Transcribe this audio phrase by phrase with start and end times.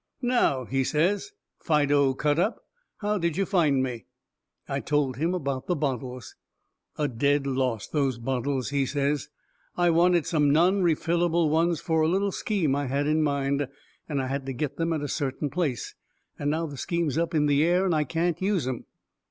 [0.23, 2.61] "Now," he says, "Fido Cut up,
[3.01, 4.07] how did you find me?"*
[4.67, 6.35] I told him about the bottles.
[6.97, 9.29] "A dead loss, those bottles," he says.
[9.77, 13.67] "I wanted some non refillable ones for a little scheme I had in mind,
[14.09, 15.93] and I had to get them at a certain place
[16.39, 18.85] and now the scheme's up in the air and I can't use 'em."